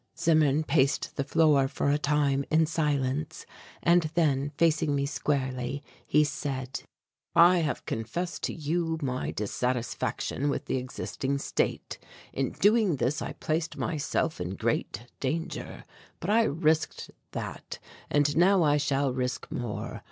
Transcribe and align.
Zimmern 0.17 0.63
paced 0.63 1.15
the 1.15 1.23
floor 1.23 1.67
for 1.67 1.91
a 1.91 1.99
time 1.99 2.43
in 2.49 2.65
silence 2.65 3.45
and 3.83 4.09
then, 4.15 4.51
facing 4.57 4.95
me 4.95 5.05
squarely, 5.05 5.83
he 6.07 6.23
said, 6.23 6.81
"I 7.35 7.59
have 7.59 7.85
confessed 7.85 8.41
to 8.45 8.53
you 8.55 8.97
my 9.03 9.29
dissatisfaction 9.29 10.49
with 10.49 10.65
the 10.65 10.77
existing 10.77 11.37
state. 11.37 11.99
In 12.33 12.49
doing 12.49 12.95
this 12.95 13.21
I 13.21 13.33
placed 13.33 13.77
myself 13.77 14.41
in 14.41 14.55
great 14.55 15.03
danger, 15.19 15.85
but 16.19 16.31
I 16.31 16.45
risked 16.45 17.11
that 17.33 17.77
and 18.09 18.35
now 18.35 18.63
I 18.63 18.77
shall 18.77 19.13
risk 19.13 19.51
more. 19.51 19.99